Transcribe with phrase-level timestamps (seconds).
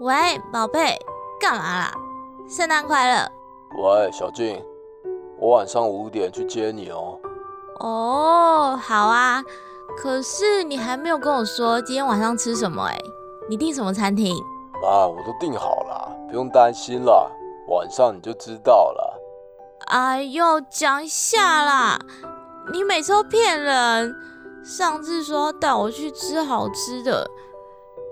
[0.00, 0.96] 喂，宝贝，
[1.40, 1.92] 干嘛啦？
[2.48, 3.28] 圣诞快乐！
[3.82, 4.64] 喂，小静，
[5.40, 7.18] 我晚上五点去接你哦。
[7.80, 9.42] 哦，好啊。
[9.96, 12.96] 可是你还没有跟我说今天晚上吃什么哎？
[13.50, 14.36] 你订什么餐厅？
[14.86, 17.28] 啊，我都订好了，不用担心了。
[17.66, 19.20] 晚上你就知道了。
[19.88, 21.98] 哎呦，讲一下啦！
[22.72, 24.14] 你每次都骗人。
[24.62, 27.28] 上次说要带我去吃好吃的。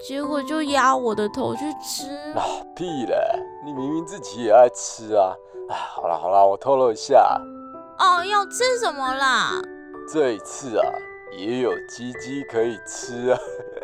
[0.00, 2.42] 结果就压我的头去吃啊！
[2.74, 3.16] 屁嘞！
[3.64, 5.34] 你明明自己也爱吃啊！
[5.68, 7.40] 哎，好了好了，我透露一下。
[7.98, 9.60] 哦，要吃什么啦？
[10.10, 10.86] 这一次啊，
[11.36, 13.38] 也有鸡鸡可以吃啊！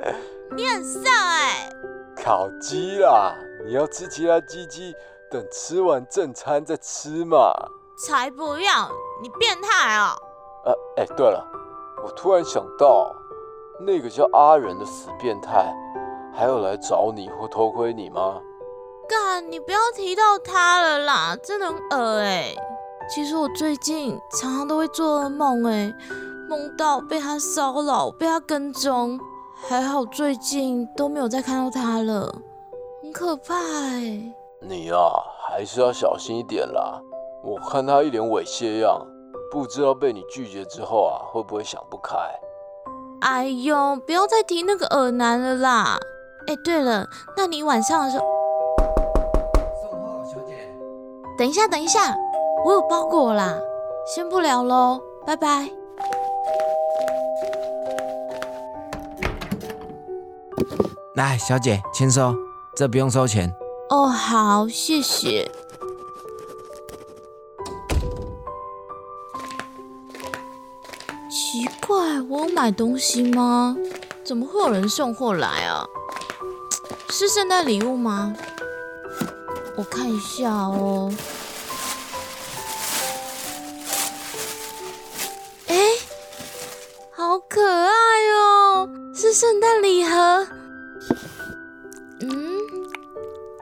[0.56, 1.70] 你很色哎！
[2.16, 3.34] 烤鸡啦！
[3.66, 4.94] 你要吃其他鸡鸡，
[5.30, 7.52] 等吃完正餐再吃嘛。
[8.06, 8.90] 才不要！
[9.22, 10.16] 你变态哦！
[10.64, 11.46] 呃，哎，对了，
[12.02, 13.14] 我突然想到，
[13.80, 15.74] 那个叫阿仁的死变态。
[16.36, 18.38] 还有来找你或偷窥你吗？
[19.08, 22.54] 干，你不要提到他了啦，真的很恶哎。
[23.08, 25.90] 其实我最近常常都会做噩梦哎，
[26.48, 29.18] 梦到被他骚扰，被他跟踪。
[29.54, 32.30] 还好最近都没有再看到他了，
[33.02, 34.34] 很可怕哎。
[34.60, 34.96] 你呀，
[35.48, 37.00] 还是要小心一点啦。
[37.42, 39.00] 我看他一脸猥亵样，
[39.50, 42.14] 不知道被你拒绝之后啊，会不会想不开？
[43.22, 45.98] 哎呦，不要再提那个恶男了啦。
[46.46, 48.24] 哎，对了，那你晚上的时候
[49.82, 50.54] 送货小姐，
[51.36, 52.14] 等一下，等一下，
[52.64, 53.58] 我有包裹啦，
[54.14, 55.68] 先不聊喽，拜拜。
[61.16, 62.32] 来，小姐，签收，
[62.76, 63.52] 这不用收钱。
[63.90, 65.50] 哦，好，谢谢。
[71.28, 73.76] 奇怪，我有买东西吗？
[74.22, 75.86] 怎么会有人送货来啊？
[77.10, 78.34] 是圣诞礼物吗？
[79.76, 81.12] 我看一下哦。
[85.68, 85.76] 哎，
[87.10, 87.90] 好可爱
[88.32, 90.46] 哦，是圣诞礼盒。
[92.20, 92.58] 嗯，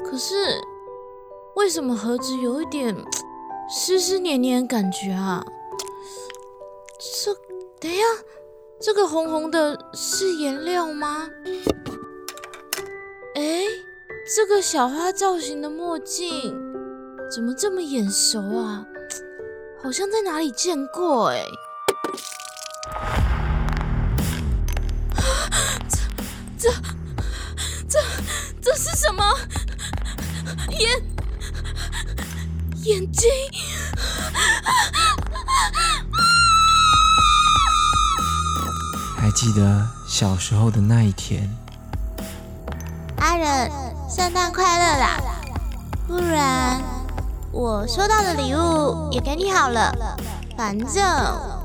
[0.04, 0.60] 可是
[1.54, 2.96] 为什么盒子有一点
[3.70, 5.44] 湿湿黏黏的感觉啊？
[6.98, 7.34] 这，
[7.78, 8.04] 等一下，
[8.80, 11.28] 这个红红的是颜料吗？
[14.24, 16.54] 哎，这个小花造型的墨镜
[17.30, 18.86] 怎么这么眼熟啊？
[19.82, 21.44] 好像在哪里见过哎！
[26.56, 26.72] 这、这、
[27.86, 28.00] 这、
[28.62, 29.22] 这是什么？
[30.70, 31.02] 眼
[32.84, 33.30] 眼睛？
[39.18, 41.54] 还记得小时候的那一天？
[43.18, 43.70] 阿仁，
[44.14, 45.20] 圣诞快乐啦！
[46.06, 46.80] 不然
[47.50, 49.92] 我收到的礼物也给你好了，
[50.56, 51.04] 反正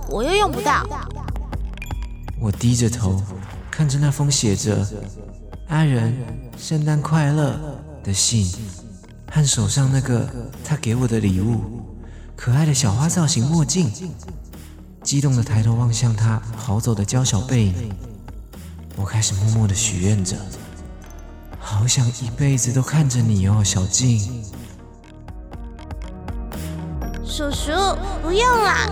[0.10, 0.84] 我又用不到。
[2.42, 3.22] 我低着头
[3.70, 4.84] 看着那封写着
[5.70, 6.18] “阿仁，
[6.58, 7.56] 圣诞快乐”
[8.04, 8.52] 的信，
[9.32, 10.28] 和手上那个
[10.66, 11.62] 他给我的礼物——
[12.36, 13.94] 可爱的小花造型墨镜，
[15.04, 17.94] 激动的抬头望向他跑走的娇小背影，
[18.96, 20.36] 我开始默默的许愿着。
[21.60, 24.44] 好想一辈子都看着你哦，小静。
[27.26, 27.72] 叔叔，
[28.22, 28.90] 不用啦。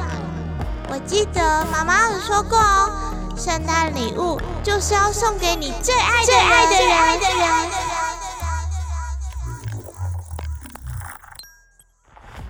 [0.90, 7.20] 我记得妈妈有说过哦，圣诞礼物就是要送给你最爱最爱的人。
[7.20, 7.70] 的人。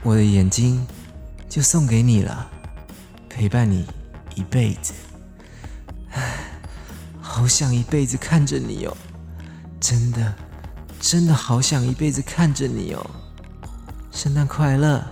[0.03, 0.85] 我的眼睛
[1.49, 2.47] 就送给你了，
[3.27, 3.87] 陪伴你
[4.35, 4.93] 一辈子。
[6.11, 6.37] 唉，
[7.19, 8.95] 好想一辈子看着你哦。
[9.79, 10.33] 真的，
[10.99, 13.09] 真的好想一辈子看着你哦！
[14.11, 15.05] 圣诞快乐，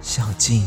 [0.00, 0.66] 小静。